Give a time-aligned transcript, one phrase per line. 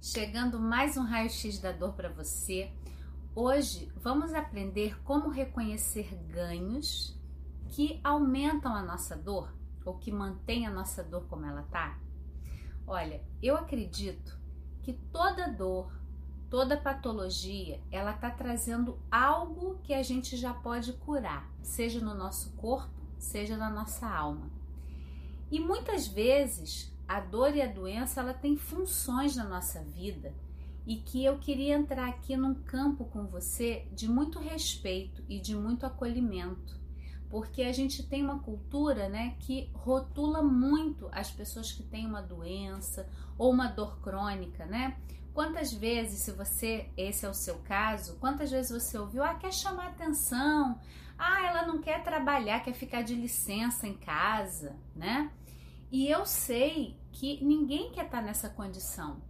[0.00, 2.70] Chegando mais um raio-x da dor para você.
[3.34, 7.18] Hoje vamos aprender como reconhecer ganhos
[7.70, 9.52] que aumentam a nossa dor
[9.84, 11.98] ou que mantêm a nossa dor como ela tá.
[12.86, 14.38] Olha, eu acredito
[14.82, 15.92] que toda dor,
[16.48, 22.52] toda patologia, ela tá trazendo algo que a gente já pode curar, seja no nosso
[22.52, 24.48] corpo, seja na nossa alma.
[25.50, 30.34] E muitas vezes a dor e a doença ela tem funções na nossa vida
[30.86, 35.56] e que eu queria entrar aqui num campo com você de muito respeito e de
[35.56, 36.78] muito acolhimento,
[37.28, 42.22] porque a gente tem uma cultura, né, que rotula muito as pessoas que têm uma
[42.22, 44.96] doença ou uma dor crônica, né?
[45.34, 49.52] Quantas vezes, se você, esse é o seu caso, quantas vezes você ouviu, ah, quer
[49.52, 50.80] chamar atenção,
[51.16, 55.30] ah, ela não quer trabalhar, quer ficar de licença em casa, né?
[55.90, 59.22] E eu sei que ninguém quer estar nessa condição.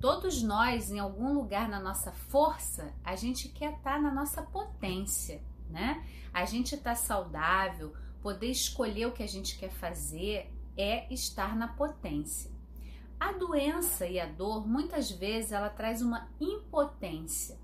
[0.00, 5.42] Todos nós, em algum lugar na nossa força, a gente quer estar na nossa potência,
[5.68, 6.06] né?
[6.32, 11.68] A gente está saudável, poder escolher o que a gente quer fazer é estar na
[11.68, 12.50] potência.
[13.18, 17.58] A doença e a dor, muitas vezes, ela traz uma impotência.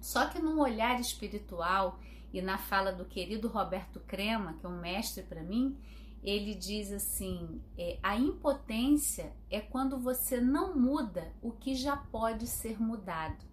[0.00, 1.98] Só que num olhar espiritual
[2.32, 5.78] e na fala do querido Roberto Crema, que é um mestre para mim,
[6.24, 12.46] ele diz assim: é, a impotência é quando você não muda o que já pode
[12.46, 13.44] ser mudado.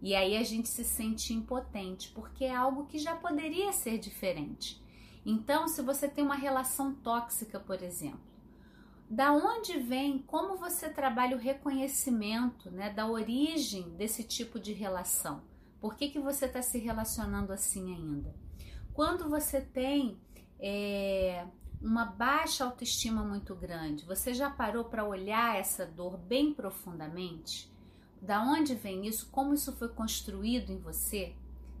[0.00, 4.82] E aí a gente se sente impotente, porque é algo que já poderia ser diferente.
[5.26, 8.30] Então, se você tem uma relação tóxica, por exemplo,
[9.10, 15.42] da onde vem, como você trabalha o reconhecimento né, da origem desse tipo de relação?
[15.78, 18.34] Por que, que você está se relacionando assim ainda?
[18.94, 20.18] Quando você tem
[20.58, 21.46] é,
[21.80, 27.72] uma baixa autoestima muito grande, você já parou para olhar essa dor bem profundamente?
[28.20, 29.30] Da onde vem isso?
[29.30, 31.34] Como isso foi construído em você?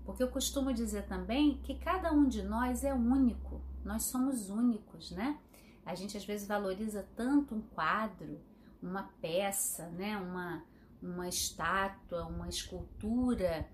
[0.04, 5.10] Porque eu costumo dizer também que cada um de nós é único, nós somos únicos,
[5.10, 5.38] né?
[5.84, 8.40] A gente às vezes valoriza tanto um quadro,
[8.82, 10.16] uma peça, né?
[10.16, 10.64] Uma,
[11.02, 13.68] uma estátua, uma escultura,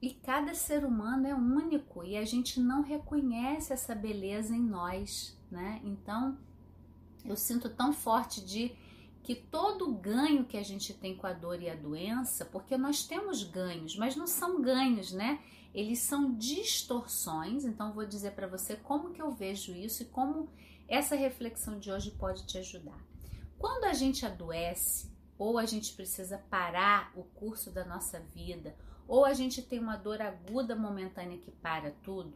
[0.00, 5.36] e cada ser humano é único e a gente não reconhece essa beleza em nós,
[5.50, 5.80] né?
[5.84, 6.38] Então,
[7.24, 8.72] eu sinto tão forte de
[9.22, 13.06] que todo ganho que a gente tem com a dor e a doença, porque nós
[13.06, 15.40] temos ganhos, mas não são ganhos, né?
[15.74, 17.64] Eles são distorções.
[17.64, 20.48] Então, vou dizer para você como que eu vejo isso e como
[20.88, 22.98] essa reflexão de hoje pode te ajudar.
[23.58, 28.74] Quando a gente adoece, ou a gente precisa parar o curso da nossa vida,
[29.08, 32.32] ou a gente tem uma dor aguda momentânea que para tudo,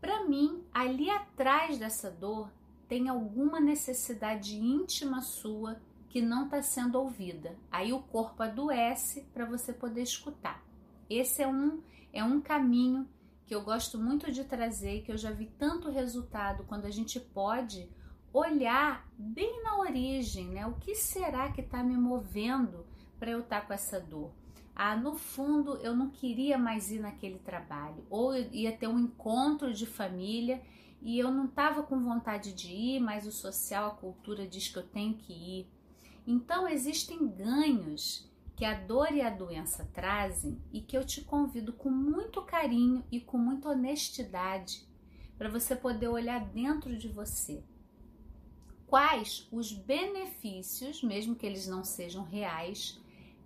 [0.00, 2.50] para mim, ali atrás dessa dor
[2.88, 7.56] tem alguma necessidade íntima sua que não está sendo ouvida.
[7.70, 10.64] Aí o corpo adoece para você poder escutar.
[11.10, 11.82] Esse é um
[12.12, 13.06] é um caminho
[13.44, 17.20] que eu gosto muito de trazer, que eu já vi tanto resultado quando a gente
[17.20, 17.88] pode
[18.32, 20.66] olhar bem na origem, né?
[20.66, 22.86] O que será que está me movendo
[23.18, 24.32] para eu estar tá com essa dor?
[24.80, 29.00] Ah, no fundo eu não queria mais ir naquele trabalho, ou eu ia ter um
[29.00, 30.62] encontro de família
[31.02, 34.78] e eu não estava com vontade de ir, mas o social, a cultura diz que
[34.78, 35.66] eu tenho que ir.
[36.24, 41.72] Então existem ganhos que a dor e a doença trazem e que eu te convido
[41.72, 44.86] com muito carinho e com muita honestidade
[45.36, 47.64] para você poder olhar dentro de você.
[48.86, 53.00] Quais os benefícios, mesmo que eles não sejam reais,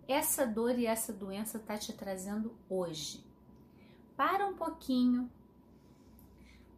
[0.08, 3.24] essa dor e essa doença está te trazendo hoje.
[4.16, 5.30] Para um pouquinho,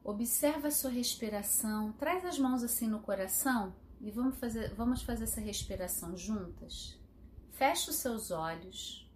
[0.03, 5.25] observa a sua respiração, traz as mãos assim no coração e vamos fazer, vamos fazer
[5.25, 6.99] essa respiração juntas.
[7.53, 9.09] Fecha os seus olhos,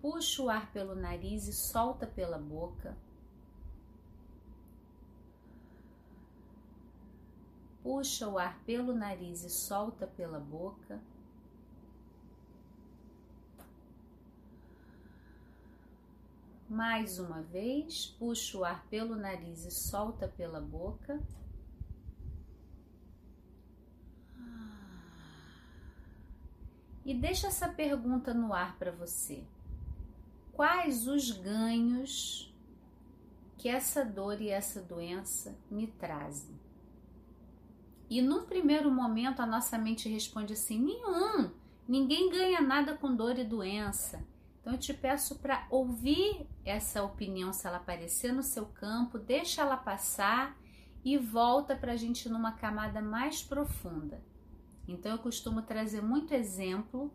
[0.00, 2.96] puxa o ar pelo nariz e solta pela boca.
[7.82, 11.00] Puxa o ar pelo nariz e solta pela boca.
[16.70, 21.20] Mais uma vez, puxa o ar pelo nariz e solta pela boca.
[27.04, 29.42] E deixa essa pergunta no ar para você.
[30.52, 32.54] Quais os ganhos
[33.58, 36.54] que essa dor e essa doença me trazem?
[38.08, 41.50] E no primeiro momento a nossa mente responde assim: nenhum,
[41.88, 44.24] ninguém ganha nada com dor e doença.
[44.60, 49.62] Então eu te peço para ouvir essa opinião se ela aparecer no seu campo, deixa
[49.62, 50.56] ela passar
[51.04, 54.22] e volta para a gente numa camada mais profunda.
[54.86, 57.12] Então eu costumo trazer muito exemplo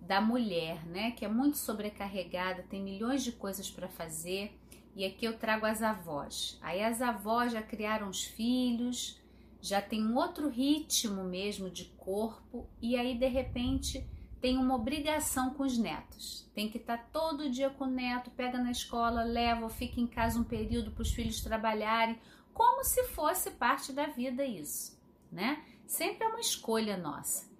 [0.00, 4.56] da mulher, né, que é muito sobrecarregada, tem milhões de coisas para fazer.
[4.94, 6.58] E aqui eu trago as avós.
[6.62, 9.20] Aí as avós já criaram os filhos,
[9.60, 14.06] já tem um outro ritmo mesmo de corpo e aí de repente
[14.46, 16.48] tem uma obrigação com os netos.
[16.54, 20.06] Tem que estar tá todo dia com o neto, pega na escola, leva, fica em
[20.06, 22.16] casa um período para os filhos trabalharem,
[22.54, 25.02] como se fosse parte da vida isso,
[25.32, 25.64] né?
[25.84, 27.50] Sempre é uma escolha nossa.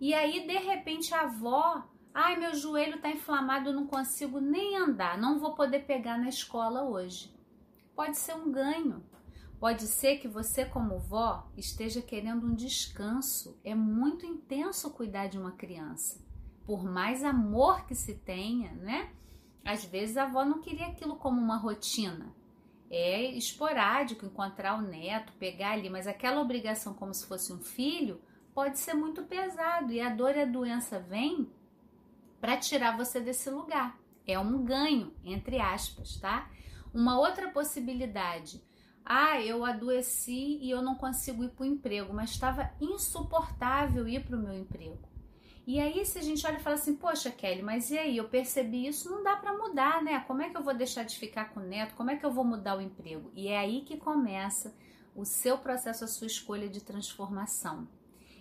[0.00, 1.82] E aí de repente a avó,
[2.14, 6.84] ai meu joelho está inflamado, não consigo nem andar, não vou poder pegar na escola
[6.84, 7.34] hoje.
[7.92, 9.04] Pode ser um ganho,
[9.58, 13.58] Pode ser que você, como vó, esteja querendo um descanso.
[13.64, 16.26] É muito intenso cuidar de uma criança.
[16.66, 19.10] Por mais amor que se tenha, né?
[19.64, 22.34] Às vezes a avó não queria aquilo como uma rotina.
[22.90, 28.20] É esporádico encontrar o neto, pegar ali, mas aquela obrigação como se fosse um filho
[28.54, 31.50] pode ser muito pesado e a dor e a doença vêm
[32.40, 33.98] para tirar você desse lugar.
[34.26, 36.50] É um ganho, entre aspas, tá?
[36.92, 38.62] Uma outra possibilidade
[39.08, 44.24] ah, eu adoeci e eu não consigo ir para o emprego, mas estava insuportável ir
[44.24, 44.98] para o meu emprego.
[45.66, 48.16] E aí, se a gente olha e fala assim, poxa, Kelly, mas e aí?
[48.16, 50.20] Eu percebi isso, não dá para mudar, né?
[50.20, 51.96] Como é que eu vou deixar de ficar com o neto?
[51.96, 53.32] Como é que eu vou mudar o emprego?
[53.34, 54.72] E é aí que começa
[55.14, 57.88] o seu processo, a sua escolha de transformação.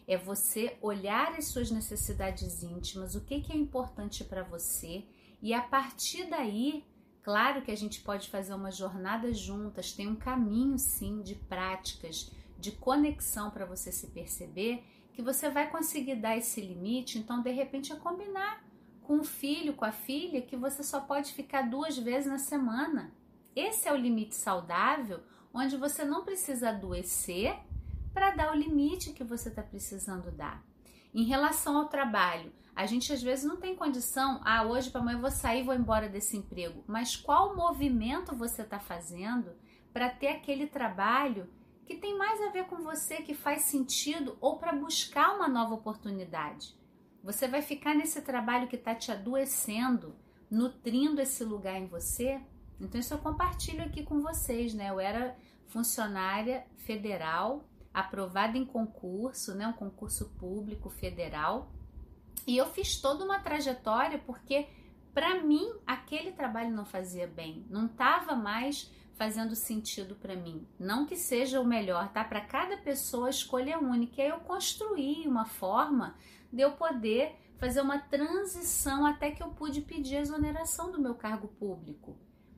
[0.08, 5.04] É você olhar as suas necessidades íntimas, o que, que é importante para você,
[5.42, 6.86] e a partir daí
[7.26, 12.32] Claro que a gente pode fazer uma jornada juntas, tem um caminho sim de práticas,
[12.60, 14.84] de conexão para você se perceber
[15.16, 18.62] que você vai conseguir dar esse limite, então de repente é combinar
[19.02, 23.14] com o filho, com a filha, que você só pode ficar duas vezes na semana.
[23.56, 25.22] Esse é o limite saudável,
[25.54, 27.56] onde você não precisa adoecer
[28.14, 30.62] para dar o limite que você está precisando dar.
[31.14, 35.16] Em relação ao trabalho, a gente às vezes não tem condição, ah, hoje para amanhã
[35.16, 36.84] eu vou sair, vou embora desse emprego.
[36.86, 39.52] Mas qual movimento você está fazendo
[39.94, 41.48] para ter aquele trabalho
[41.86, 45.74] que tem mais a ver com você, que faz sentido, ou para buscar uma nova
[45.74, 46.76] oportunidade?
[47.24, 50.16] Você vai ficar nesse trabalho que está te adoecendo,
[50.50, 52.42] nutrindo esse lugar em você?
[52.80, 54.90] Então, isso eu compartilho aqui com vocês, né?
[54.90, 55.36] Eu era
[55.68, 59.68] funcionária federal, aprovada em concurso, né?
[59.68, 61.72] Um concurso público federal
[62.48, 64.68] e eu fiz toda uma trajetória porque
[65.14, 70.68] para mim aquele trabalho não fazia bem, não estava mais fazendo sentido para mim.
[70.80, 72.24] Não que seja o melhor, tá?
[72.24, 74.22] Para cada pessoa a escolha é única.
[74.22, 76.16] E aí eu construí uma forma
[76.52, 81.16] de eu poder fazer uma transição até que eu pude pedir a exoneração do meu
[81.16, 82.18] cargo público.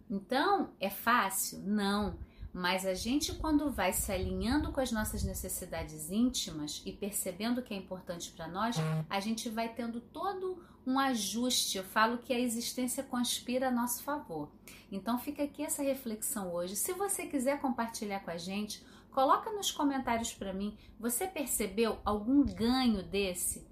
[0.09, 1.59] Então, é fácil?
[1.59, 2.17] Não.
[2.57, 7.61] Mas a gente, quando vai se alinhando com as nossas necessidades íntimas e percebendo o
[7.61, 8.75] que é importante para nós,
[9.07, 11.77] a gente vai tendo todo um ajuste.
[11.77, 14.49] Eu falo que a existência conspira a nosso favor.
[14.91, 16.75] Então fica aqui essa reflexão hoje.
[16.75, 20.75] Se você quiser compartilhar com a gente, coloca nos comentários para mim.
[20.99, 23.66] Você percebeu algum ganho desse?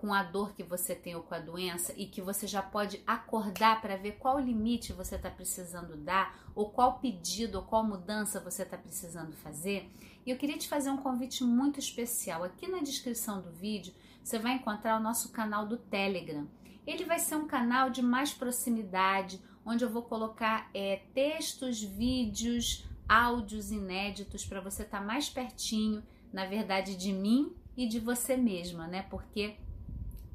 [0.00, 3.02] Com a dor que você tem ou com a doença e que você já pode
[3.06, 8.40] acordar para ver qual limite você está precisando dar, ou qual pedido ou qual mudança
[8.40, 9.90] você está precisando fazer.
[10.24, 12.42] E eu queria te fazer um convite muito especial.
[12.42, 13.92] Aqui na descrição do vídeo
[14.24, 16.48] você vai encontrar o nosso canal do Telegram.
[16.86, 22.86] Ele vai ser um canal de mais proximidade, onde eu vou colocar é, textos, vídeos,
[23.06, 28.34] áudios inéditos para você estar tá mais pertinho, na verdade, de mim e de você
[28.34, 29.02] mesma, né?
[29.10, 29.56] Porque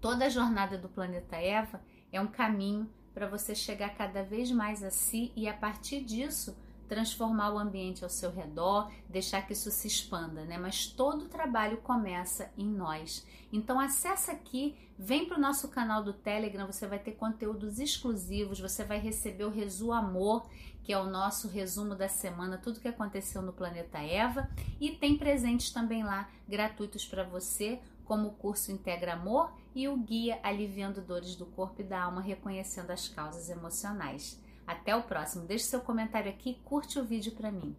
[0.05, 1.81] Toda a jornada do planeta Eva
[2.11, 6.55] é um caminho para você chegar cada vez mais a si e a partir disso
[6.87, 10.59] transformar o ambiente ao seu redor, deixar que isso se expanda, né?
[10.59, 13.25] Mas todo o trabalho começa em nós.
[13.51, 18.59] Então acessa aqui, vem para o nosso canal do Telegram, você vai ter conteúdos exclusivos,
[18.59, 20.47] você vai receber o Resu Amor,
[20.83, 24.47] que é o nosso resumo da semana, tudo que aconteceu no planeta Eva,
[24.79, 29.97] e tem presentes também lá gratuitos para você, como o curso Integra Amor e o
[29.97, 34.41] guia Aliviando Dores do Corpo e da Alma, reconhecendo as causas emocionais.
[34.65, 35.45] Até o próximo.
[35.45, 37.75] Deixe seu comentário aqui, curte o vídeo para mim.